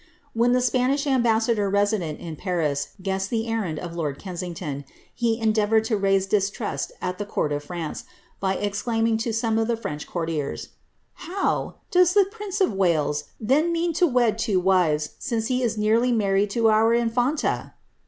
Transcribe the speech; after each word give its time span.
When 0.33 0.51
the 0.53 0.61
Spanish 0.61 1.05
ambassador 1.05 1.69
resident 1.69 2.19
in 2.19 2.35
Paris 2.35 2.95
guessed 3.03 3.29
the 3.29 3.47
errand 3.47 3.77
of 3.77 3.95
lord 3.95 4.17
Kensington, 4.17 4.83
he 5.13 5.39
endeavoured 5.39 5.83
to 5.83 5.95
raise 5.95 6.25
distrust 6.25 6.91
at 7.03 7.19
the 7.19 7.25
court 7.27 7.51
of 7.51 7.63
France, 7.63 8.05
by 8.39 8.55
exclaiming 8.55 9.17
to 9.19 9.31
some 9.31 9.59
of 9.59 9.67
the 9.67 9.77
French 9.77 10.07
courtiers, 10.07 10.65
^ 10.65 10.69
How! 11.13 11.75
does 11.91 12.13
the 12.15 12.25
prince 12.31 12.59
of 12.61 12.73
Wales, 12.73 13.25
then, 13.39 13.71
mean 13.71 13.93
to 13.93 14.07
wed 14.07 14.39
two 14.39 14.59
wives, 14.59 15.11
since 15.19 15.49
he 15.53 15.61
is 15.61 15.77
nearly 15.77 16.11
married 16.11 16.49
to 16.49 16.67
our 16.69 16.95
in&nta 16.95 17.73